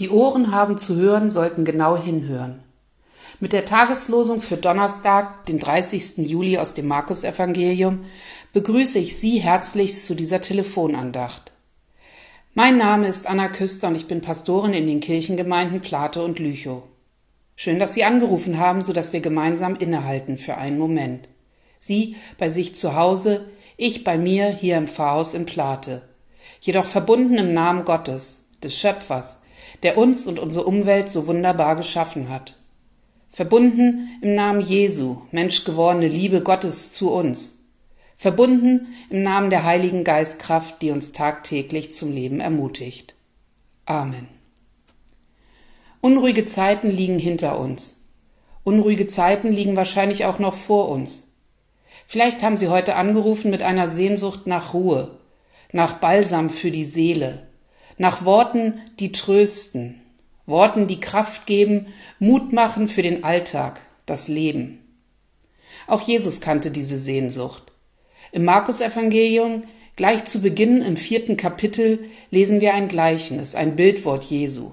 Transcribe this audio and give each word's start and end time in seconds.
Die 0.00 0.08
Ohren 0.08 0.50
haben 0.50 0.78
zu 0.78 0.96
hören, 0.96 1.30
sollten 1.30 1.66
genau 1.66 1.94
hinhören. 1.94 2.62
Mit 3.38 3.52
der 3.52 3.66
Tageslosung 3.66 4.40
für 4.40 4.56
Donnerstag, 4.56 5.44
den 5.44 5.58
30. 5.58 6.26
Juli 6.26 6.56
aus 6.56 6.72
dem 6.72 6.88
Markus-Evangelium, 6.88 8.06
begrüße 8.54 8.98
ich 8.98 9.18
Sie 9.18 9.40
herzlichst 9.40 10.06
zu 10.06 10.14
dieser 10.14 10.40
Telefonandacht. 10.40 11.52
Mein 12.54 12.78
Name 12.78 13.08
ist 13.08 13.26
Anna 13.26 13.48
Küster 13.48 13.88
und 13.88 13.94
ich 13.94 14.08
bin 14.08 14.22
Pastorin 14.22 14.72
in 14.72 14.86
den 14.86 15.00
Kirchengemeinden 15.00 15.82
Plate 15.82 16.24
und 16.24 16.38
Lüchow. 16.38 16.82
Schön, 17.54 17.78
dass 17.78 17.92
Sie 17.92 18.04
angerufen 18.04 18.58
haben, 18.58 18.80
so 18.80 18.94
dass 18.94 19.12
wir 19.12 19.20
gemeinsam 19.20 19.76
innehalten 19.76 20.38
für 20.38 20.56
einen 20.56 20.78
Moment. 20.78 21.28
Sie 21.78 22.16
bei 22.38 22.48
sich 22.48 22.74
zu 22.74 22.96
Hause, 22.96 23.44
ich 23.76 24.02
bei 24.02 24.16
mir 24.16 24.48
hier 24.48 24.78
im 24.78 24.88
Pfarrhaus 24.88 25.34
in 25.34 25.44
Plate. 25.44 26.08
Jedoch 26.62 26.86
verbunden 26.86 27.36
im 27.36 27.52
Namen 27.52 27.84
Gottes, 27.84 28.46
des 28.62 28.78
Schöpfers, 28.78 29.39
der 29.82 29.98
uns 29.98 30.26
und 30.26 30.38
unsere 30.38 30.64
Umwelt 30.64 31.08
so 31.08 31.26
wunderbar 31.26 31.76
geschaffen 31.76 32.28
hat. 32.28 32.56
Verbunden 33.28 34.08
im 34.22 34.34
Namen 34.34 34.60
Jesu, 34.60 35.22
menschgewordene 35.30 36.08
Liebe 36.08 36.42
Gottes 36.42 36.92
zu 36.92 37.10
uns. 37.10 37.60
Verbunden 38.16 38.88
im 39.08 39.22
Namen 39.22 39.50
der 39.50 39.64
Heiligen 39.64 40.04
Geistkraft, 40.04 40.82
die 40.82 40.90
uns 40.90 41.12
tagtäglich 41.12 41.94
zum 41.94 42.12
Leben 42.12 42.40
ermutigt. 42.40 43.14
Amen. 43.86 44.28
Unruhige 46.00 46.44
Zeiten 46.44 46.90
liegen 46.90 47.18
hinter 47.18 47.58
uns. 47.58 48.00
Unruhige 48.62 49.06
Zeiten 49.06 49.48
liegen 49.48 49.76
wahrscheinlich 49.76 50.24
auch 50.24 50.38
noch 50.38 50.54
vor 50.54 50.88
uns. 50.88 51.28
Vielleicht 52.06 52.42
haben 52.42 52.56
Sie 52.56 52.68
heute 52.68 52.96
angerufen 52.96 53.50
mit 53.50 53.62
einer 53.62 53.88
Sehnsucht 53.88 54.46
nach 54.46 54.74
Ruhe, 54.74 55.18
nach 55.72 55.94
Balsam 55.94 56.50
für 56.50 56.70
die 56.70 56.84
Seele, 56.84 57.46
nach 58.00 58.24
Worten, 58.24 58.80
die 58.98 59.12
trösten, 59.12 60.00
Worten, 60.46 60.86
die 60.86 61.00
Kraft 61.00 61.44
geben, 61.44 61.88
Mut 62.18 62.50
machen 62.50 62.88
für 62.88 63.02
den 63.02 63.24
Alltag, 63.24 63.78
das 64.06 64.26
Leben. 64.26 64.78
Auch 65.86 66.00
Jesus 66.00 66.40
kannte 66.40 66.70
diese 66.70 66.96
Sehnsucht. 66.96 67.62
Im 68.32 68.46
Markus-Evangelium, 68.46 69.64
gleich 69.96 70.24
zu 70.24 70.40
Beginn 70.40 70.80
im 70.80 70.96
vierten 70.96 71.36
Kapitel, 71.36 71.98
lesen 72.30 72.62
wir 72.62 72.72
ein 72.72 72.88
Gleichnis, 72.88 73.54
ein 73.54 73.76
Bildwort 73.76 74.24
Jesu. 74.24 74.72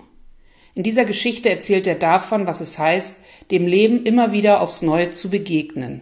In 0.74 0.84
dieser 0.84 1.04
Geschichte 1.04 1.50
erzählt 1.50 1.86
er 1.86 1.96
davon, 1.96 2.48
was 2.48 2.62
es 2.62 2.80
heißt, 2.80 3.18
dem 3.52 3.68
Leben 3.68 4.06
immer 4.06 4.32
wieder 4.32 4.62
aufs 4.62 4.84
Neue 4.84 5.10
zu 5.10 5.30
begegnen. 5.30 6.00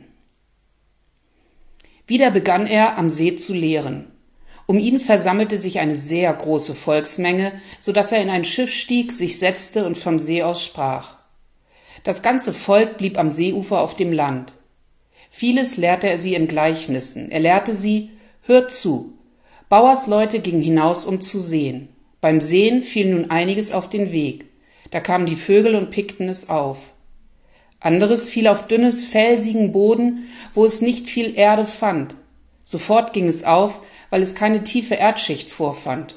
Wieder 2.05 2.29
begann 2.29 2.67
er 2.67 2.99
am 2.99 3.09
See 3.09 3.35
zu 3.35 3.55
lehren. 3.55 4.11
Um 4.67 4.79
ihn 4.79 4.99
versammelte 4.99 5.59
sich 5.59 5.79
eine 5.79 5.95
sehr 5.95 6.33
große 6.33 6.73
Volksmenge, 6.73 7.51
so 7.79 7.91
dass 7.91 8.11
er 8.11 8.21
in 8.21 8.29
ein 8.29 8.45
Schiff 8.45 8.73
stieg, 8.73 9.11
sich 9.11 9.37
setzte 9.37 9.85
und 9.85 9.97
vom 9.97 10.17
See 10.17 10.41
aus 10.41 10.63
sprach. 10.63 11.15
Das 12.03 12.21
ganze 12.21 12.53
Volk 12.53 12.97
blieb 12.97 13.17
am 13.17 13.31
Seeufer 13.31 13.81
auf 13.81 13.95
dem 13.95 14.11
Land. 14.11 14.53
Vieles 15.29 15.77
lehrte 15.77 16.07
er 16.07 16.19
sie 16.19 16.35
in 16.35 16.47
Gleichnissen. 16.47 17.29
Er 17.29 17.39
lehrte 17.39 17.75
sie, 17.75 18.11
hört 18.43 18.71
zu. 18.71 19.13
Bauersleute 19.69 20.39
gingen 20.39 20.61
hinaus, 20.61 21.05
um 21.05 21.19
zu 21.19 21.39
sehen. 21.39 21.89
Beim 22.21 22.41
Sehen 22.41 22.81
fiel 22.81 23.13
nun 23.13 23.29
einiges 23.29 23.71
auf 23.71 23.89
den 23.89 24.11
Weg. 24.11 24.45
Da 24.91 24.99
kamen 24.99 25.25
die 25.25 25.35
Vögel 25.35 25.75
und 25.75 25.91
pickten 25.91 26.29
es 26.29 26.49
auf. 26.49 26.93
Anderes 27.79 28.29
fiel 28.29 28.47
auf 28.47 28.67
dünnes, 28.67 29.05
felsigen 29.05 29.71
Boden, 29.71 30.27
wo 30.53 30.65
es 30.65 30.81
nicht 30.81 31.07
viel 31.07 31.37
Erde 31.37 31.65
fand. 31.65 32.15
Sofort 32.63 33.13
ging 33.13 33.27
es 33.27 33.43
auf, 33.43 33.81
weil 34.15 34.23
es 34.23 34.33
keine 34.33 34.63
tiefe 34.63 34.93
Erdschicht 34.93 35.51
vorfand. 35.51 36.15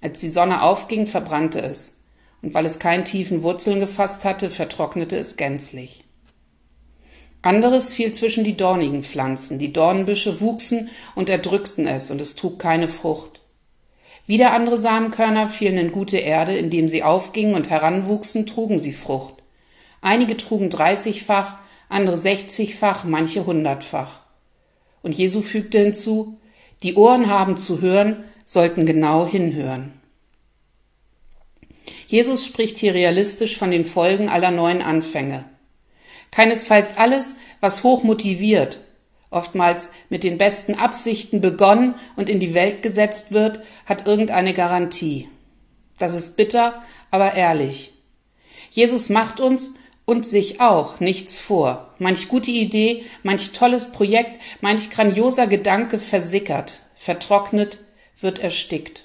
Als 0.00 0.20
die 0.20 0.30
Sonne 0.30 0.62
aufging, 0.62 1.06
verbrannte 1.06 1.60
es, 1.60 1.98
und 2.40 2.54
weil 2.54 2.64
es 2.64 2.78
keinen 2.78 3.04
tiefen 3.04 3.42
Wurzeln 3.42 3.78
gefasst 3.78 4.24
hatte, 4.24 4.48
vertrocknete 4.48 5.16
es 5.16 5.36
gänzlich. 5.36 6.04
Anderes 7.42 7.92
fiel 7.92 8.12
zwischen 8.12 8.42
die 8.42 8.56
dornigen 8.56 9.02
Pflanzen, 9.02 9.58
die 9.58 9.70
Dornbüsche 9.70 10.40
wuchsen 10.40 10.88
und 11.14 11.28
erdrückten 11.28 11.86
es, 11.86 12.10
und 12.10 12.22
es 12.22 12.36
trug 12.36 12.58
keine 12.58 12.88
Frucht. 12.88 13.42
Wieder 14.24 14.54
andere 14.54 14.78
Samenkörner 14.78 15.46
fielen 15.46 15.76
in 15.76 15.92
gute 15.92 16.16
Erde, 16.16 16.56
indem 16.56 16.88
sie 16.88 17.02
aufgingen 17.02 17.54
und 17.54 17.68
heranwuchsen, 17.68 18.46
trugen 18.46 18.78
sie 18.78 18.94
Frucht. 18.94 19.42
Einige 20.00 20.38
trugen 20.38 20.70
dreißigfach, 20.70 21.58
andere 21.90 22.16
sechzigfach, 22.16 23.04
manche 23.04 23.44
hundertfach. 23.44 24.22
Und 25.02 25.12
Jesu 25.12 25.42
fügte 25.42 25.80
hinzu, 25.80 26.39
die 26.82 26.94
Ohren 26.94 27.28
haben 27.28 27.56
zu 27.56 27.80
hören, 27.80 28.24
sollten 28.44 28.86
genau 28.86 29.26
hinhören. 29.26 30.00
Jesus 32.06 32.44
spricht 32.44 32.78
hier 32.78 32.94
realistisch 32.94 33.56
von 33.56 33.70
den 33.70 33.84
Folgen 33.84 34.28
aller 34.28 34.50
neuen 34.50 34.82
Anfänge. 34.82 35.44
Keinesfalls 36.30 36.96
alles, 36.96 37.36
was 37.60 37.82
hoch 37.82 38.02
motiviert, 38.02 38.80
oftmals 39.30 39.90
mit 40.08 40.24
den 40.24 40.38
besten 40.38 40.74
Absichten 40.74 41.40
begonnen 41.40 41.94
und 42.16 42.28
in 42.28 42.40
die 42.40 42.54
Welt 42.54 42.82
gesetzt 42.82 43.32
wird, 43.32 43.60
hat 43.86 44.06
irgendeine 44.06 44.54
Garantie. 44.54 45.28
Das 45.98 46.14
ist 46.14 46.36
bitter, 46.36 46.82
aber 47.10 47.34
ehrlich. 47.34 47.92
Jesus 48.70 49.08
macht 49.08 49.40
uns 49.40 49.74
und 50.04 50.26
sich 50.26 50.60
auch 50.60 51.00
nichts 51.00 51.40
vor. 51.40 51.94
Manch 51.98 52.28
gute 52.28 52.50
Idee, 52.50 53.04
manch 53.22 53.52
tolles 53.52 53.92
Projekt, 53.92 54.40
manch 54.60 54.90
grandioser 54.90 55.46
Gedanke 55.46 55.98
versickert, 55.98 56.80
vertrocknet, 56.94 57.78
wird 58.20 58.38
erstickt. 58.38 59.04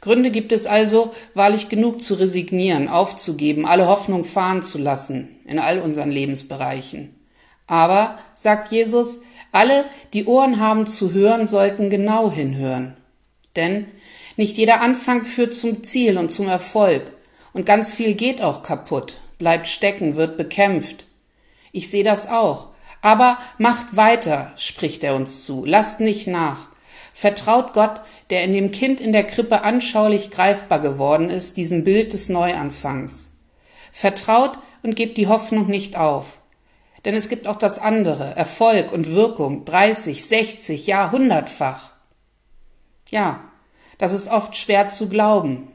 Gründe 0.00 0.30
gibt 0.30 0.52
es 0.52 0.66
also, 0.66 1.12
wahrlich 1.34 1.68
genug 1.68 2.00
zu 2.00 2.14
resignieren, 2.14 2.88
aufzugeben, 2.88 3.66
alle 3.66 3.86
Hoffnung 3.86 4.24
fahren 4.24 4.62
zu 4.62 4.78
lassen, 4.78 5.40
in 5.46 5.58
all 5.58 5.80
unseren 5.80 6.10
Lebensbereichen. 6.10 7.14
Aber, 7.66 8.18
sagt 8.34 8.70
Jesus, 8.72 9.22
alle, 9.52 9.84
die 10.12 10.26
Ohren 10.26 10.60
haben 10.60 10.86
zu 10.86 11.12
hören, 11.12 11.46
sollten 11.46 11.88
genau 11.88 12.30
hinhören. 12.30 12.96
Denn 13.56 13.86
nicht 14.36 14.56
jeder 14.56 14.80
Anfang 14.80 15.22
führt 15.22 15.54
zum 15.54 15.84
Ziel 15.84 16.18
und 16.18 16.30
zum 16.30 16.48
Erfolg, 16.48 17.12
und 17.52 17.66
ganz 17.66 17.94
viel 17.94 18.14
geht 18.14 18.42
auch 18.42 18.62
kaputt, 18.62 19.18
bleibt 19.38 19.66
stecken, 19.66 20.16
wird 20.16 20.36
bekämpft. 20.36 21.06
Ich 21.72 21.90
sehe 21.90 22.04
das 22.04 22.28
auch. 22.28 22.70
Aber 23.02 23.36
macht 23.58 23.96
weiter, 23.96 24.52
spricht 24.56 25.04
er 25.04 25.14
uns 25.14 25.44
zu. 25.44 25.64
Lasst 25.64 26.00
nicht 26.00 26.26
nach. 26.26 26.68
Vertraut 27.12 27.74
Gott, 27.74 28.00
der 28.30 28.44
in 28.44 28.52
dem 28.52 28.70
Kind 28.70 29.00
in 29.00 29.12
der 29.12 29.24
Krippe 29.24 29.62
anschaulich 29.62 30.30
greifbar 30.30 30.80
geworden 30.80 31.30
ist, 31.30 31.56
diesem 31.56 31.84
Bild 31.84 32.12
des 32.12 32.28
Neuanfangs. 32.28 33.34
Vertraut 33.92 34.58
und 34.82 34.96
gebt 34.96 35.18
die 35.18 35.28
Hoffnung 35.28 35.66
nicht 35.66 35.96
auf. 35.96 36.38
Denn 37.04 37.14
es 37.14 37.28
gibt 37.28 37.46
auch 37.46 37.58
das 37.58 37.78
andere, 37.78 38.34
Erfolg 38.34 38.90
und 38.90 39.14
Wirkung, 39.14 39.64
30, 39.64 40.24
60, 40.24 40.86
ja, 40.86 41.10
hundertfach. 41.12 41.92
Ja, 43.10 43.44
das 43.98 44.12
ist 44.12 44.28
oft 44.28 44.56
schwer 44.56 44.88
zu 44.88 45.08
glauben. 45.08 45.68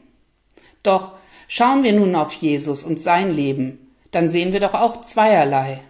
Doch 0.82 1.12
Schauen 1.52 1.82
wir 1.82 1.92
nun 1.92 2.14
auf 2.14 2.32
Jesus 2.34 2.84
und 2.84 3.00
sein 3.00 3.34
Leben, 3.34 3.90
dann 4.12 4.28
sehen 4.28 4.52
wir 4.52 4.60
doch 4.60 4.74
auch 4.74 5.00
zweierlei. 5.00 5.80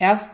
Erst 0.00 0.32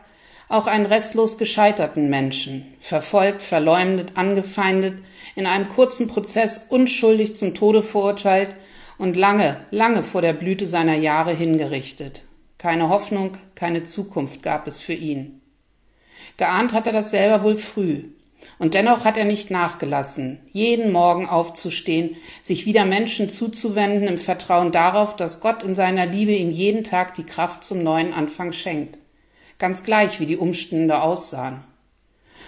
auch 0.49 0.67
einen 0.67 0.87
restlos 0.87 1.37
gescheiterten 1.37 2.09
Menschen, 2.09 2.65
verfolgt, 2.81 3.43
verleumdet, 3.43 4.17
angefeindet, 4.17 5.03
in 5.35 5.45
einem 5.45 5.69
kurzen 5.69 6.09
Prozess 6.09 6.63
unschuldig 6.71 7.37
zum 7.37 7.53
Tode 7.53 7.83
verurteilt 7.83 8.57
und 8.97 9.19
lange, 9.19 9.61
lange 9.71 10.03
vor 10.03 10.23
der 10.23 10.33
Blüte 10.33 10.65
seiner 10.65 10.97
Jahre 10.97 11.35
hingerichtet. 11.35 12.25
Keine 12.57 12.89
Hoffnung, 12.89 13.37
keine 13.55 13.83
Zukunft 13.83 14.43
gab 14.43 14.67
es 14.67 14.81
für 14.81 14.95
ihn. 14.95 15.43
Geahnt 16.39 16.73
hat 16.73 16.87
er 16.87 16.95
das 16.95 17.11
selber 17.11 17.45
wohl 17.45 17.59
früh, 17.59 18.05
und 18.59 18.75
dennoch 18.75 19.05
hat 19.05 19.17
er 19.17 19.25
nicht 19.25 19.51
nachgelassen, 19.51 20.41
jeden 20.51 20.91
Morgen 20.91 21.29
aufzustehen, 21.29 22.17
sich 22.43 22.67
wieder 22.67 22.85
Menschen 22.85 23.31
zuzuwenden 23.31 24.09
im 24.09 24.19
Vertrauen 24.19 24.73
darauf, 24.73 25.17
dass 25.17 25.41
Gott 25.41 25.63
in 25.63 25.75
seiner 25.75 26.07
Liebe 26.07 26.33
ihm 26.33 26.51
jeden 26.51 26.85
Tag 26.85 27.15
die 27.15 27.27
Kraft 27.27 27.65
zum 27.65 27.83
neuen 27.83 28.13
Anfang 28.13 28.53
schenkt. 28.53 28.99
Ganz 29.59 29.85
gleich, 29.85 30.21
wie 30.21 30.27
die 30.27 30.37
Umstände 30.37 31.03
aussahen. 31.03 31.65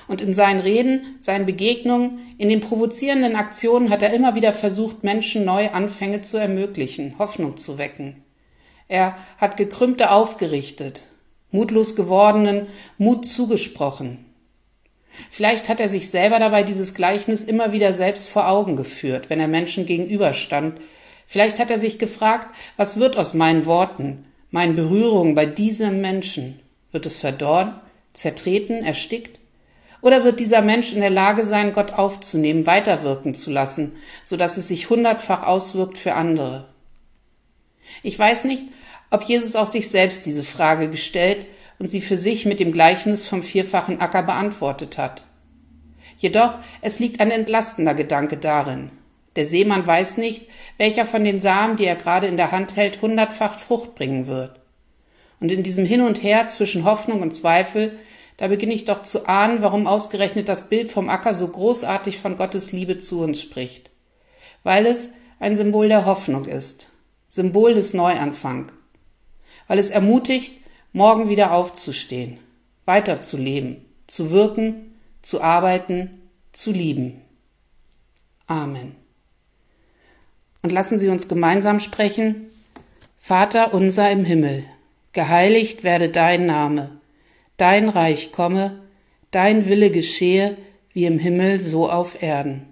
Und 0.09 0.21
in 0.21 0.35
seinen 0.35 0.61
Reden, 0.61 1.17
seinen 1.21 1.47
Begegnungen, 1.47 2.35
in 2.39 2.49
den 2.49 2.61
provozierenden 2.61 3.37
Aktionen 3.37 3.91
hat 3.91 4.03
er 4.03 4.13
immer 4.13 4.35
wieder 4.35 4.53
versucht, 4.53 5.05
Menschen 5.05 5.45
neue 5.45 5.73
Anfänge 5.75 6.23
zu 6.23 6.37
ermöglichen, 6.37 7.19
Hoffnung 7.19 7.57
zu 7.57 7.79
wecken. 7.79 8.25
Er 8.89 9.17
hat 9.39 9.57
Gekrümmte 9.57 10.11
aufgerichtet, 10.11 11.03
mutlos 11.53 11.95
gewordenen 11.95 12.67
Mut 12.99 13.27
zugesprochen, 13.27 14.25
Vielleicht 15.31 15.69
hat 15.69 15.81
er 15.81 15.89
sich 15.89 16.11
selber 16.11 16.39
dabei 16.39 16.63
dieses 16.63 16.95
Gleichnis 16.95 17.45
immer 17.45 17.73
wieder 17.73 17.95
selbst 17.95 18.29
vor 18.29 18.49
Augen 18.49 18.77
geführt, 18.77 19.29
wenn 19.29 19.41
er 19.41 19.49
Menschen 19.49 19.87
gegenüberstand. 19.87 20.81
Vielleicht 21.27 21.59
hat 21.59 21.71
er 21.71 21.79
sich 21.79 21.99
gefragt, 21.99 22.55
was 22.77 22.99
wird 22.99 23.17
aus 23.17 23.35
meinen 23.35 23.67
Worten, 23.67 24.25
meinen 24.51 24.77
Berührungen 24.77 25.35
bei 25.35 25.47
diesem 25.47 26.01
Menschen? 26.01 26.61
Wird 26.93 27.07
es 27.07 27.17
verdorren, 27.17 27.81
zertreten, 28.13 28.85
erstickt? 28.85 29.39
Oder 30.03 30.25
wird 30.25 30.41
dieser 30.41 30.63
Mensch 30.63 30.93
in 30.93 31.01
der 31.01 31.11
Lage 31.11 31.45
sein, 31.45 31.73
Gott 31.73 31.93
aufzunehmen, 31.93 32.67
weiterwirken 32.67 33.35
zu 33.35 33.51
lassen, 33.51 33.93
so 34.25 34.37
dass 34.37 34.57
es 34.57 34.69
sich 34.69 34.91
hundertfach 34.91 35.43
auswirkt 35.43 35.99
für 35.99 36.15
andere? 36.15 36.69
Ich 38.03 38.19
weiß 38.19 38.45
nicht, 38.45 38.65
ob 39.11 39.25
Jesus 39.25 39.57
auch 39.57 39.67
sich 39.67 39.91
selbst 39.91 40.25
diese 40.25 40.45
Frage 40.45 40.89
gestellt 40.91 41.47
und 41.81 41.87
sie 41.87 42.03
für 42.03 42.19
sich 42.19 42.45
mit 42.45 42.61
dem 42.61 42.73
Gleichnis 42.73 43.27
vom 43.27 43.43
vierfachen 43.43 44.01
Acker 44.01 44.23
beantwortet 44.23 44.99
hat. 44.99 45.25
Jedoch, 46.19 46.59
es 46.83 47.01
liegt 47.01 47.21
ein 47.21 47.31
entlastender 47.31 47.95
Gedanke 47.95 48.37
darin. 48.37 48.91
Der 49.35 49.47
Seemann 49.47 49.87
weiß 49.87 50.19
nicht, 50.19 50.47
welcher 50.77 51.07
von 51.07 51.25
den 51.25 51.41
Samen, 51.41 51.79
die 51.79 51.87
er 51.87 51.97
gerade 51.97 52.27
in 52.27 52.37
der 52.37 52.53
Hand 52.53 52.77
hält, 52.77 53.01
hundertfach 53.01 53.59
Frucht 53.59 53.95
bringen 53.95 54.27
wird. 54.27 54.61
Und 55.41 55.51
in 55.51 55.63
diesem 55.63 55.87
Hin 55.87 56.03
und 56.03 56.23
Her 56.23 56.49
zwischen 56.49 56.85
Hoffnung 56.85 57.23
und 57.23 57.33
Zweifel, 57.33 57.99
da 58.37 58.49
beginne 58.49 58.75
ich 58.75 58.85
doch 58.85 59.01
zu 59.01 59.27
ahnen, 59.27 59.63
warum 59.63 59.87
ausgerechnet 59.87 60.51
das 60.51 60.69
Bild 60.69 60.91
vom 60.91 61.09
Acker 61.09 61.35
so 61.35 61.49
großartig 61.49 62.19
von 62.19 62.37
Gottes 62.37 62.73
Liebe 62.73 62.99
zu 62.99 63.21
uns 63.23 63.41
spricht. 63.41 63.91
Weil 64.65 64.85
es 64.85 65.13
ein 65.39 65.57
Symbol 65.57 65.89
der 65.89 66.05
Hoffnung 66.05 66.45
ist, 66.45 66.89
Symbol 67.29 67.73
des 67.73 67.95
Neuanfangs. 67.95 68.71
Weil 69.67 69.79
es 69.79 69.89
ermutigt, 69.89 70.61
morgen 70.93 71.29
wieder 71.29 71.53
aufzustehen, 71.53 72.39
weiterzuleben, 72.85 73.85
zu 74.07 74.31
wirken, 74.31 74.95
zu 75.23 75.41
arbeiten, 75.41 76.23
zu 76.53 76.73
lieben. 76.73 77.23
Amen. 78.47 78.97
Und 80.63 80.73
lassen 80.73 80.99
Sie 80.99 81.09
uns 81.09 81.29
gemeinsam 81.29 81.81
sprechen. 81.81 82.47
Vater 83.17 83.75
unser 83.75 84.11
im 84.11 84.25
Himmel, 84.25 84.65
geheiligt 85.13 85.85
werde 85.85 86.09
dein 86.09 86.47
Name, 86.47 86.91
dein 87.57 87.89
Reich 87.89 88.33
komme, 88.33 88.81
dein 89.31 89.69
Wille 89.69 89.91
geschehe, 89.91 90.57
wie 90.93 91.05
im 91.05 91.19
Himmel 91.19 91.61
so 91.61 91.89
auf 91.89 92.23
Erden. 92.23 92.67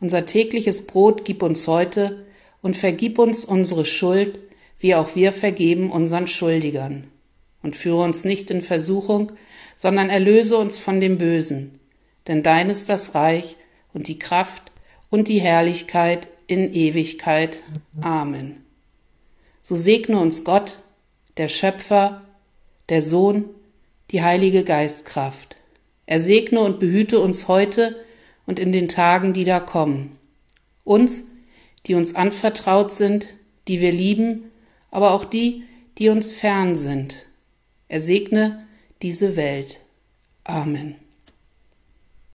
Unser 0.00 0.26
tägliches 0.26 0.86
Brot 0.86 1.24
gib 1.24 1.42
uns 1.42 1.68
heute 1.68 2.26
und 2.60 2.76
vergib 2.76 3.18
uns 3.18 3.44
unsere 3.44 3.84
Schuld, 3.84 4.38
wie 4.78 4.94
auch 4.94 5.14
wir 5.14 5.32
vergeben 5.32 5.90
unseren 5.90 6.26
Schuldigern. 6.26 7.06
Und 7.66 7.74
führe 7.74 8.04
uns 8.04 8.22
nicht 8.22 8.52
in 8.52 8.60
Versuchung, 8.60 9.32
sondern 9.74 10.08
erlöse 10.08 10.56
uns 10.56 10.78
von 10.78 11.00
dem 11.00 11.18
Bösen. 11.18 11.80
Denn 12.28 12.44
dein 12.44 12.70
ist 12.70 12.88
das 12.88 13.16
Reich 13.16 13.56
und 13.92 14.06
die 14.06 14.20
Kraft 14.20 14.70
und 15.10 15.26
die 15.26 15.40
Herrlichkeit 15.40 16.28
in 16.46 16.72
Ewigkeit. 16.72 17.58
Amen. 18.00 18.64
So 19.62 19.74
segne 19.74 20.20
uns 20.20 20.44
Gott, 20.44 20.78
der 21.38 21.48
Schöpfer, 21.48 22.22
der 22.88 23.02
Sohn, 23.02 23.46
die 24.12 24.22
Heilige 24.22 24.62
Geistkraft. 24.62 25.56
Er 26.06 26.20
segne 26.20 26.60
und 26.60 26.78
behüte 26.78 27.18
uns 27.18 27.48
heute 27.48 27.96
und 28.46 28.60
in 28.60 28.70
den 28.70 28.86
Tagen, 28.86 29.32
die 29.32 29.42
da 29.42 29.58
kommen. 29.58 30.16
Uns, 30.84 31.24
die 31.86 31.96
uns 31.96 32.14
anvertraut 32.14 32.92
sind, 32.92 33.34
die 33.66 33.80
wir 33.80 33.90
lieben, 33.90 34.52
aber 34.92 35.10
auch 35.10 35.24
die, 35.24 35.64
die 35.98 36.10
uns 36.10 36.36
fern 36.36 36.76
sind. 36.76 37.26
Er 37.88 38.00
segne 38.00 38.66
diese 39.02 39.36
Welt. 39.36 39.80
Amen. 40.44 40.96